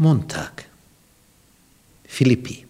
Montag. 0.00 0.64
Philippi. 2.08 2.64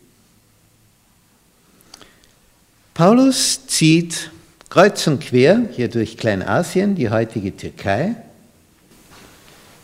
Paulus 2.92 3.68
zieht 3.68 4.32
kreuz 4.68 5.06
und 5.06 5.20
quer 5.20 5.62
hier 5.70 5.86
durch 5.86 6.16
Kleinasien, 6.16 6.96
die 6.96 7.08
heutige 7.08 7.56
Türkei. 7.56 8.16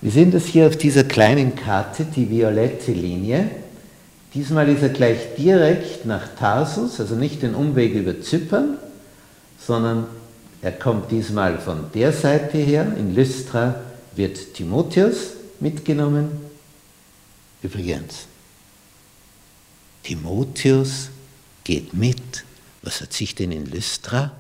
Wir 0.01 0.11
sehen 0.11 0.33
das 0.33 0.47
hier 0.47 0.67
auf 0.67 0.77
dieser 0.77 1.05
kleinen 1.05 1.55
Karte, 1.55 2.05
die 2.05 2.29
violette 2.29 2.91
Linie. 2.91 3.49
Diesmal 4.35 4.69
ist 4.69 4.83
er 4.83 4.89
gleich 4.89 5.37
direkt 5.39 6.05
nach 6.05 6.35
Tarsus, 6.37 6.99
also 6.99 7.15
nicht 7.15 7.43
den 7.43 7.55
Umweg 7.55 7.95
über 7.95 8.21
Zypern, 8.21 8.77
sondern 9.65 10.09
er 10.63 10.73
kommt 10.73 11.13
diesmal 11.13 11.61
von 11.61 11.93
der 11.95 12.13
Seite 12.13 12.59
her. 12.59 12.93
In 12.99 13.15
Lystra 13.15 13.77
wird 14.17 14.55
Timotheus 14.55 15.35
mitgenommen. 15.61 16.46
Übrigens, 17.67 18.29
Timotheus 20.05 21.09
geht 21.65 21.95
mit. 21.95 22.45
Was 22.83 23.01
hat 23.01 23.13
sich 23.13 23.35
denn 23.35 23.51
in 23.51 23.67
Lystra 23.67 24.31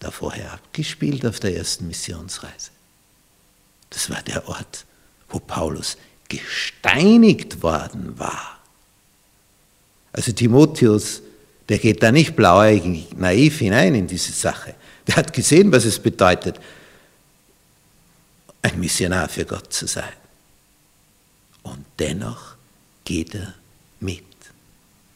da 0.00 0.10
vorher 0.10 0.52
abgespielt 0.52 1.24
auf 1.24 1.38
der 1.38 1.56
ersten 1.56 1.86
Missionsreise? 1.86 2.70
Das 3.90 4.10
war 4.10 4.20
der 4.22 4.48
Ort, 4.48 4.84
wo 5.28 5.38
Paulus 5.38 5.96
gesteinigt 6.28 7.62
worden 7.62 8.18
war. 8.18 8.58
Also 10.10 10.32
Timotheus, 10.32 11.22
der 11.68 11.78
geht 11.78 12.02
da 12.02 12.10
nicht 12.10 12.34
blauäugig 12.34 13.16
naiv 13.16 13.60
hinein 13.60 13.94
in 13.94 14.08
diese 14.08 14.32
Sache. 14.32 14.74
Der 15.06 15.14
hat 15.14 15.32
gesehen, 15.32 15.70
was 15.70 15.84
es 15.84 16.00
bedeutet, 16.00 16.58
ein 18.62 18.80
Missionar 18.80 19.28
für 19.28 19.44
Gott 19.44 19.72
zu 19.72 19.86
sein. 19.86 20.12
Und 21.66 21.84
dennoch 21.98 22.55
geht 23.06 23.34
er 23.34 23.54
mit. 24.00 24.22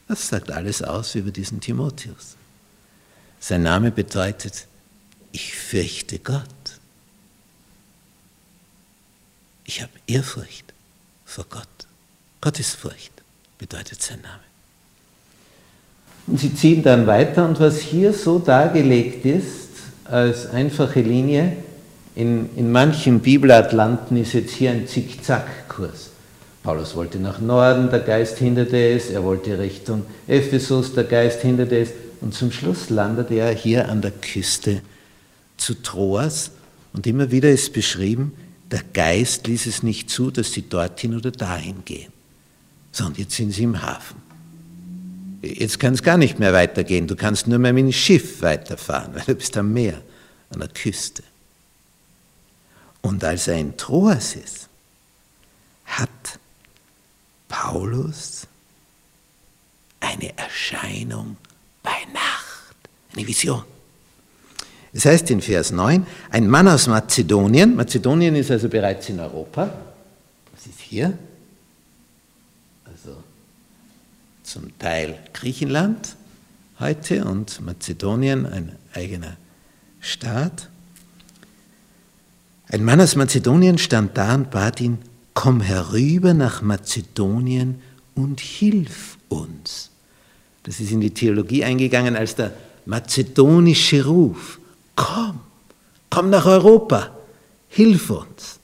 Das 0.09 0.29
sagt 0.29 0.51
alles 0.51 0.83
aus 0.83 1.15
über 1.15 1.31
diesen 1.31 1.61
Timotheus. 1.61 2.37
Sein 3.39 3.63
Name 3.63 3.91
bedeutet, 3.91 4.67
ich 5.33 5.55
fürchte 5.55 6.19
Gott. 6.19 6.45
Ich 9.67 9.83
habe 9.83 9.93
Ehrfurcht 10.07 10.73
vor 11.27 11.45
Gott. 11.49 11.69
Gottesfurcht 12.41 13.13
bedeutet 13.59 14.03
sein 14.03 14.21
Name. 14.23 14.43
Und 16.27 16.41
sie 16.41 16.55
ziehen 16.55 16.83
dann 16.83 17.07
weiter 17.07 17.47
und 17.47 17.61
was 17.61 17.79
hier 17.79 18.13
so 18.13 18.39
dargelegt 18.39 19.25
ist, 19.25 19.69
als 20.05 20.47
einfache 20.47 21.01
Linie, 21.01 21.57
in, 22.15 22.51
in 22.57 22.73
manchen 22.73 23.21
Bibelatlanten 23.21 24.17
ist 24.17 24.33
jetzt 24.33 24.53
hier 24.53 24.73
ein 24.73 24.87
Zickzackkurs. 24.89 26.11
Paulus 26.63 26.95
wollte 26.95 27.19
nach 27.19 27.41
Norden, 27.41 27.91
der 27.91 28.01
Geist 28.01 28.39
hinderte 28.39 28.77
es, 28.77 29.11
er 29.11 29.25
wollte 29.25 29.59
Richtung 29.59 30.05
Ephesus, 30.27 30.93
der 30.93 31.05
Geist 31.05 31.41
hinderte 31.41 31.79
es 31.79 31.91
und 32.21 32.35
zum 32.35 32.53
Schluss 32.53 32.91
landete 32.91 33.35
er 33.35 33.55
hier 33.55 33.89
an 33.89 34.03
der 34.03 34.11
Küste 34.11 34.83
zu 35.57 35.75
Troas 35.75 36.51
und 36.93 37.07
immer 37.07 37.31
wieder 37.31 37.51
ist 37.51 37.73
beschrieben, 37.73 38.35
der 38.71 38.83
Geist 38.93 39.47
ließ 39.47 39.67
es 39.67 39.83
nicht 39.83 40.11
zu, 40.11 40.31
dass 40.31 40.53
sie 40.53 40.69
dorthin 40.69 41.17
oder 41.17 41.31
dahin 41.31 41.83
gehen, 41.85 42.13
sondern 42.93 43.21
jetzt 43.21 43.37
sind 43.37 43.53
sie 43.53 43.65
im 43.65 43.81
Hafen. 43.81 44.21
Jetzt 45.43 45.81
kann 45.81 45.95
es 45.95 46.03
gar 46.03 46.19
nicht 46.19 46.39
mehr 46.39 46.53
weitergehen, 46.53 47.07
du 47.07 47.17
kannst 47.17 47.47
nur 47.47 47.59
mehr 47.59 47.73
mit 47.73 47.85
dem 47.85 47.93
Schiff 47.93 48.43
weiterfahren, 48.43 49.15
weil 49.15 49.25
du 49.25 49.35
bist 49.35 49.57
am 49.57 49.73
Meer, 49.73 50.03
an 50.51 50.61
der 50.61 50.69
Küste. 50.69 51.23
Und 53.01 53.25
als 53.25 53.49
er 53.49 53.57
in 53.57 53.79
Troas 53.79 54.37
ist, 54.37 54.69
hat 55.87 56.40
Paulus 57.81 58.47
eine 60.01 60.37
Erscheinung 60.37 61.39
bei 61.83 61.97
Nacht, 62.13 62.77
eine 63.15 63.27
Vision. 63.27 63.65
Es 64.93 65.07
heißt 65.07 65.31
in 65.31 65.41
Vers 65.41 65.71
9, 65.71 66.07
ein 66.31 66.47
Mann 66.47 66.69
aus 66.69 66.89
Mazedonien, 66.89 67.75
Mazedonien 67.75 68.35
ist 68.35 68.51
also 68.51 68.69
bereits 68.69 69.09
in 69.09 69.19
Europa, 69.19 69.73
das 70.53 70.67
ist 70.67 70.81
hier, 70.81 71.17
also 72.85 73.17
zum 74.43 74.79
Teil 74.79 75.19
Griechenland 75.33 76.17
heute 76.81 77.25
und 77.25 77.63
Mazedonien 77.63 78.45
ein 78.45 78.77
eigener 78.93 79.39
Staat. 80.01 80.69
Ein 82.69 82.85
Mann 82.85 83.01
aus 83.01 83.17
Mazedonien 83.17 83.79
stand 83.79 84.19
da 84.19 84.35
und 84.35 84.51
bat 84.51 84.83
ihn, 84.83 84.99
komm 85.35 85.61
herüber 85.61 86.35
nach 86.35 86.63
Mazedonien 86.63 87.81
und 88.15 88.41
hilf 88.41 89.19
uns. 89.29 89.91
Das 90.65 90.81
ist 90.81 90.91
in 90.91 91.01
die 91.01 91.15
Theologie 91.15 91.65
eingegangen 91.65 92.17
als 92.17 92.37
der 92.37 92.53
mazedonische 92.87 94.05
Ruf 94.05 94.61
komm, 95.01 95.41
komm 96.11 96.31
nach 96.31 96.47
Europa, 96.47 97.11
hilf 97.69 98.11
uns. 98.11 98.59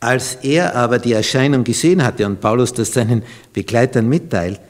Als 0.00 0.36
er 0.36 0.74
aber 0.74 0.98
die 0.98 1.12
Erscheinung 1.12 1.62
gesehen 1.62 2.02
hatte 2.02 2.24
und 2.24 2.40
Paulus 2.40 2.72
das 2.72 2.94
seinen 2.94 3.22
Begleitern 3.52 4.08
mitteilt, 4.08 4.60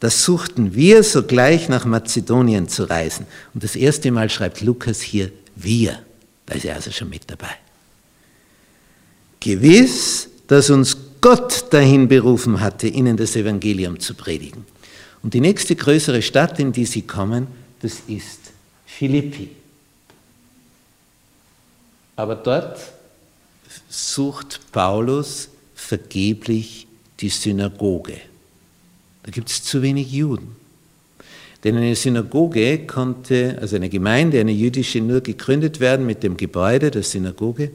da 0.00 0.10
suchten 0.10 0.74
wir 0.74 1.04
sogleich 1.04 1.68
nach 1.68 1.84
Mazedonien 1.84 2.68
zu 2.68 2.84
reisen. 2.84 3.26
Und 3.54 3.62
das 3.62 3.76
erste 3.76 4.10
Mal 4.10 4.30
schreibt 4.30 4.62
Lukas 4.62 5.00
hier 5.00 5.30
wir. 5.54 6.00
Da 6.46 6.54
ist 6.54 6.64
er 6.64 6.74
also 6.74 6.90
schon 6.90 7.10
mit 7.10 7.30
dabei. 7.30 7.54
Gewiss, 9.40 10.28
dass 10.46 10.70
uns 10.70 10.96
Gott 11.20 11.72
dahin 11.72 12.08
berufen 12.08 12.60
hatte, 12.60 12.86
ihnen 12.86 13.16
das 13.16 13.36
Evangelium 13.36 13.98
zu 13.98 14.14
predigen. 14.14 14.64
Und 15.22 15.34
die 15.34 15.40
nächste 15.40 15.76
größere 15.76 16.22
Stadt, 16.22 16.58
in 16.58 16.72
die 16.72 16.86
sie 16.86 17.02
kommen, 17.02 17.46
das 17.80 18.02
ist 18.06 18.40
Philippi. 18.86 19.50
Aber 22.16 22.34
dort 22.34 22.78
sucht 23.88 24.60
Paulus 24.72 25.48
vergeblich 25.74 26.86
die 27.20 27.28
Synagoge. 27.28 28.20
Da 29.22 29.30
gibt 29.30 29.50
es 29.50 29.62
zu 29.62 29.82
wenig 29.82 30.10
Juden. 30.10 30.56
Denn 31.62 31.76
eine 31.76 31.94
Synagoge 31.94 32.86
konnte, 32.86 33.58
also 33.60 33.76
eine 33.76 33.90
Gemeinde, 33.90 34.40
eine 34.40 34.52
jüdische, 34.52 35.00
nur 35.00 35.20
gegründet 35.20 35.80
werden 35.80 36.06
mit 36.06 36.22
dem 36.22 36.36
Gebäude 36.36 36.90
der 36.90 37.02
Synagoge, 37.02 37.70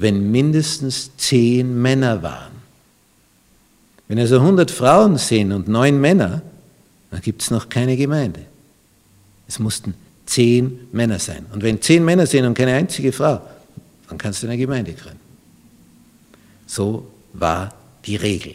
wenn 0.00 0.30
mindestens 0.30 1.10
zehn 1.16 1.80
Männer 1.80 2.22
waren. 2.22 2.52
Wenn 4.08 4.18
also 4.18 4.36
100 4.36 4.70
Frauen 4.70 5.18
sind 5.18 5.52
und 5.52 5.68
neun 5.68 6.00
Männer, 6.00 6.42
dann 7.10 7.20
gibt 7.20 7.42
es 7.42 7.50
noch 7.50 7.68
keine 7.68 7.96
Gemeinde. 7.96 8.40
Es 9.46 9.58
mussten 9.58 9.94
zehn 10.26 10.88
Männer 10.92 11.18
sein. 11.18 11.44
Und 11.52 11.62
wenn 11.62 11.82
zehn 11.82 12.04
Männer 12.04 12.26
sind 12.26 12.46
und 12.46 12.54
keine 12.54 12.72
einzige 12.74 13.12
Frau, 13.12 13.40
dann 14.08 14.16
kannst 14.16 14.42
du 14.42 14.46
eine 14.46 14.56
Gemeinde 14.56 14.92
gründen. 14.94 15.20
So 16.66 17.06
war 17.34 17.74
die 18.06 18.16
Regel. 18.16 18.54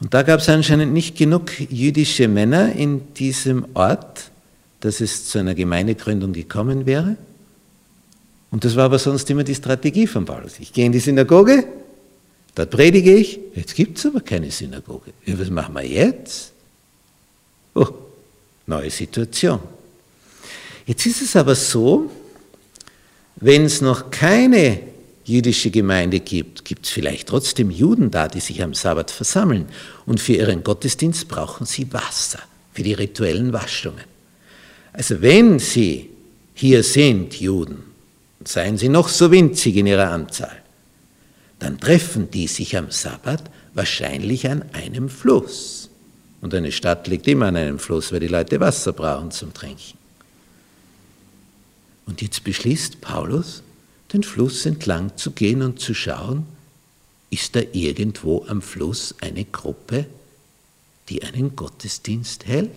Und 0.00 0.14
da 0.14 0.22
gab 0.22 0.40
es 0.40 0.48
anscheinend 0.48 0.92
nicht 0.92 1.16
genug 1.16 1.58
jüdische 1.58 2.28
Männer 2.28 2.72
in 2.72 3.14
diesem 3.14 3.66
Ort, 3.74 4.30
dass 4.80 5.00
es 5.00 5.26
zu 5.26 5.38
einer 5.38 5.54
Gemeindegründung 5.54 6.32
gekommen 6.32 6.86
wäre. 6.86 7.16
Und 8.54 8.64
das 8.64 8.76
war 8.76 8.84
aber 8.84 9.00
sonst 9.00 9.28
immer 9.30 9.42
die 9.42 9.56
Strategie 9.56 10.06
von 10.06 10.24
Paulus. 10.24 10.60
Ich 10.60 10.72
gehe 10.72 10.86
in 10.86 10.92
die 10.92 11.00
Synagoge, 11.00 11.66
dort 12.54 12.70
predige 12.70 13.12
ich, 13.12 13.40
jetzt 13.56 13.74
gibt 13.74 13.98
es 13.98 14.06
aber 14.06 14.20
keine 14.20 14.48
Synagoge. 14.48 15.10
Ja, 15.26 15.36
was 15.40 15.50
machen 15.50 15.74
wir 15.74 15.84
jetzt? 15.84 16.52
Oh, 17.74 17.88
neue 18.68 18.90
Situation. 18.90 19.58
Jetzt 20.86 21.04
ist 21.04 21.20
es 21.20 21.34
aber 21.34 21.56
so, 21.56 22.08
wenn 23.34 23.64
es 23.64 23.80
noch 23.80 24.12
keine 24.12 24.78
jüdische 25.24 25.72
Gemeinde 25.72 26.20
gibt, 26.20 26.64
gibt 26.64 26.86
es 26.86 26.92
vielleicht 26.92 27.26
trotzdem 27.26 27.72
Juden 27.72 28.12
da, 28.12 28.28
die 28.28 28.38
sich 28.38 28.62
am 28.62 28.72
Sabbat 28.72 29.10
versammeln. 29.10 29.66
Und 30.06 30.20
für 30.20 30.34
ihren 30.34 30.62
Gottesdienst 30.62 31.26
brauchen 31.26 31.66
sie 31.66 31.92
Wasser, 31.92 32.38
für 32.72 32.84
die 32.84 32.92
rituellen 32.92 33.52
Waschungen. 33.52 34.04
Also 34.92 35.22
wenn 35.22 35.58
sie 35.58 36.10
hier 36.54 36.84
sind, 36.84 37.40
Juden, 37.40 37.83
seien 38.48 38.78
sie 38.78 38.88
noch 38.88 39.08
so 39.08 39.30
winzig 39.30 39.76
in 39.76 39.86
ihrer 39.86 40.10
Anzahl, 40.10 40.62
dann 41.58 41.78
treffen 41.78 42.30
die 42.30 42.46
sich 42.46 42.76
am 42.76 42.90
Sabbat 42.90 43.42
wahrscheinlich 43.74 44.48
an 44.48 44.64
einem 44.72 45.08
Fluss. 45.08 45.88
Und 46.40 46.54
eine 46.54 46.72
Stadt 46.72 47.06
liegt 47.06 47.26
immer 47.26 47.46
an 47.46 47.56
einem 47.56 47.78
Fluss, 47.78 48.12
weil 48.12 48.20
die 48.20 48.28
Leute 48.28 48.60
Wasser 48.60 48.92
brauchen 48.92 49.30
zum 49.30 49.54
Trinken. 49.54 49.98
Und 52.06 52.20
jetzt 52.20 52.44
beschließt 52.44 53.00
Paulus, 53.00 53.62
den 54.12 54.22
Fluss 54.22 54.66
entlang 54.66 55.16
zu 55.16 55.30
gehen 55.30 55.62
und 55.62 55.80
zu 55.80 55.94
schauen, 55.94 56.46
ist 57.30 57.56
da 57.56 57.60
irgendwo 57.72 58.44
am 58.46 58.62
Fluss 58.62 59.14
eine 59.20 59.44
Gruppe, 59.44 60.06
die 61.08 61.22
einen 61.22 61.56
Gottesdienst 61.56 62.46
hält? 62.46 62.70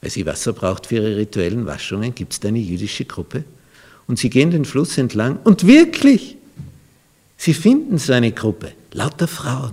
Weil 0.00 0.10
sie 0.10 0.26
Wasser 0.26 0.52
braucht 0.52 0.86
für 0.86 0.96
ihre 0.96 1.16
rituellen 1.16 1.66
Waschungen, 1.66 2.14
gibt 2.14 2.34
es 2.34 2.40
da 2.40 2.48
eine 2.48 2.58
jüdische 2.58 3.04
Gruppe. 3.04 3.44
Und 4.12 4.18
sie 4.18 4.28
gehen 4.28 4.50
den 4.50 4.66
Fluss 4.66 4.98
entlang 4.98 5.38
und 5.42 5.66
wirklich, 5.66 6.36
Sie 7.38 7.54
finden 7.54 7.96
so 7.96 8.12
eine 8.12 8.30
Gruppe, 8.30 8.74
lauter 8.90 9.26
Frauen. 9.26 9.72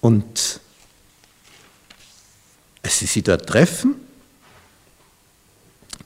Und 0.00 0.60
als 2.82 2.98
sie 3.00 3.04
sie 3.04 3.20
dort 3.20 3.46
treffen, 3.46 3.96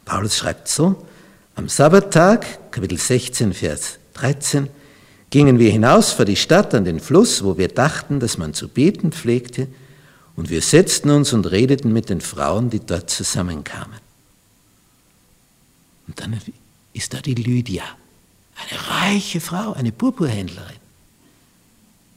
Paulus 0.05 0.39
schreibt 0.39 0.67
so, 0.67 1.07
am 1.55 1.69
Sabbattag, 1.69 2.73
Kapitel 2.73 2.99
16, 2.99 3.53
Vers 3.55 4.01
13, 4.15 4.69
gingen 5.31 5.61
wir 5.61 5.71
hinaus 5.71 6.11
vor 6.11 6.25
die 6.25 6.35
Stadt 6.35 6.75
an 6.75 6.85
den 6.85 6.99
Fluss, 6.99 7.45
wo 7.45 7.57
wir 7.57 7.69
dachten, 7.69 8.19
dass 8.19 8.37
man 8.37 8.53
zu 8.53 8.67
beten 8.67 9.13
pflegte, 9.13 9.69
und 10.35 10.51
wir 10.51 10.61
setzten 10.61 11.11
uns 11.11 11.33
und 11.33 11.47
redeten 11.47 11.93
mit 11.93 12.09
den 12.09 12.21
Frauen, 12.21 12.69
die 12.69 12.81
dort 12.81 13.11
zusammenkamen. 13.11 14.08
Und 16.09 16.19
dann 16.21 16.41
ist 16.93 17.15
da 17.15 17.21
die 17.21 17.35
Lydia, 17.35 17.85
eine 18.57 18.89
reiche 18.91 19.41
Frau, 19.41 19.75
eine 19.75 19.93
Purpurhändlerin. 19.93 20.77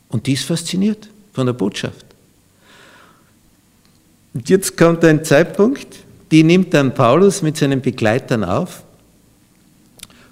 Und 0.10 0.26
die 0.26 0.34
ist 0.34 0.46
fasziniert 0.46 1.10
von 1.34 1.46
der 1.46 1.54
Botschaft. 1.54 2.06
Und 4.34 4.50
jetzt 4.50 4.78
kommt 4.78 5.04
ein 5.04 5.24
Zeitpunkt, 5.24 5.98
die 6.32 6.44
nimmt 6.44 6.74
dann 6.74 6.94
Paulus 6.94 7.42
mit 7.42 7.58
seinen 7.58 7.82
Begleitern 7.82 8.44
auf. 8.44 8.84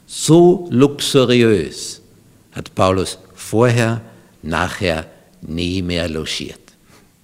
So 0.08 0.68
luxuriös 0.72 2.02
hat 2.54 2.74
Paulus 2.74 3.20
vorher, 3.36 4.02
nachher 4.42 5.06
nie 5.42 5.82
mehr 5.82 6.08
logiert. 6.08 6.60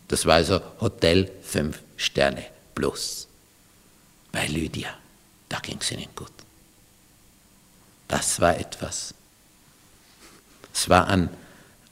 Das 0.08 0.26
war 0.26 0.36
also 0.36 0.62
Hotel 0.82 1.32
5 1.42 1.80
Sterne 1.98 2.44
plus. 2.76 3.28
Bei 4.32 4.46
Lydia, 4.48 4.90
da 5.50 5.60
ging 5.60 5.78
es 5.80 5.92
ihnen 5.92 6.08
gut. 6.16 6.32
Das 8.08 8.40
war 8.40 8.58
etwas. 8.58 9.14
Es 10.74 10.90
war 10.90 11.08
an, 11.08 11.30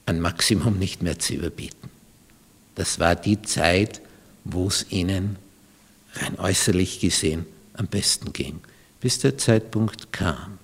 an 0.06 0.20
Maximum 0.20 0.78
nicht 0.78 1.02
mehr 1.02 1.18
zu 1.20 1.34
überbieten. 1.34 1.90
Das 2.76 3.00
war 3.00 3.16
die 3.16 3.42
Zeit, 3.42 4.02
wo 4.44 4.68
es 4.68 4.86
ihnen 4.90 5.38
rein 6.16 6.40
äußerlich 6.40 7.00
gesehen 7.00 7.46
am 7.74 7.88
besten 7.88 8.34
ging, 8.34 8.62
bis 9.00 9.20
der 9.20 9.38
Zeitpunkt 9.38 10.12
kam, 10.12 10.60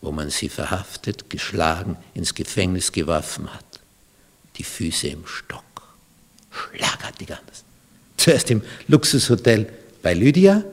wo 0.00 0.12
man 0.12 0.30
sie 0.30 0.48
verhaftet, 0.48 1.30
geschlagen, 1.30 1.96
ins 2.14 2.34
Gefängnis 2.34 2.92
geworfen 2.92 3.52
hat 3.52 3.74
die 4.56 4.64
Füße 4.64 5.08
im 5.08 5.26
Stock. 5.26 5.62
Schlagartig 6.50 7.30
anders. 7.30 7.64
Zuerst 8.16 8.50
im 8.50 8.62
Luxushotel 8.88 9.70
bei 10.02 10.14
Lydia 10.14 10.64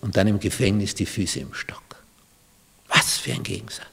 und 0.00 0.16
dann 0.16 0.26
im 0.26 0.40
Gefängnis 0.40 0.94
die 0.94 1.06
Füße 1.06 1.40
im 1.40 1.54
Stock. 1.54 1.82
Was 2.88 3.18
für 3.18 3.32
ein 3.32 3.42
Gegensatz. 3.42 3.86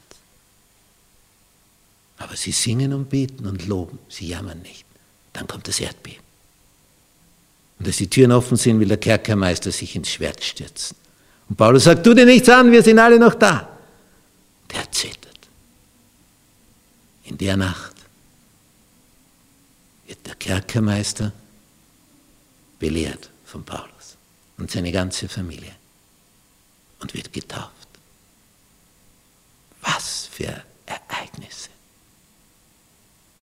Aber 2.18 2.36
sie 2.36 2.52
singen 2.52 2.92
und 2.92 3.08
beten 3.08 3.46
und 3.46 3.66
loben, 3.66 3.98
sie 4.08 4.28
jammern 4.28 4.60
nicht. 4.62 4.84
Dann 5.32 5.46
kommt 5.46 5.68
das 5.68 5.78
Erdbeben. 5.80 6.22
Und 7.78 7.86
als 7.86 7.98
die 7.98 8.10
Türen 8.10 8.32
offen 8.32 8.56
sind, 8.56 8.80
will 8.80 8.88
der 8.88 8.96
Kerkermeister 8.96 9.70
sich 9.70 9.94
ins 9.94 10.10
Schwert 10.10 10.42
stürzen. 10.42 10.96
Und 11.48 11.56
Paulus 11.56 11.84
sagt, 11.84 12.04
tu 12.04 12.12
dir 12.12 12.26
nichts 12.26 12.48
an, 12.48 12.72
wir 12.72 12.82
sind 12.82 12.98
alle 12.98 13.18
noch 13.18 13.34
da. 13.34 13.68
Der 14.72 14.90
zittert. 14.90 15.38
In 17.24 17.38
der 17.38 17.56
Nacht 17.56 17.94
wird 20.06 20.26
der 20.26 20.34
Kerkermeister 20.34 21.32
belehrt 22.80 23.30
von 23.44 23.64
Paulus 23.64 24.16
und 24.56 24.70
seine 24.70 24.90
ganze 24.90 25.28
Familie 25.28 25.72
und 27.00 27.14
wird 27.14 27.32
getauft. 27.32 27.88
Was 29.80 30.26
für 30.26 30.62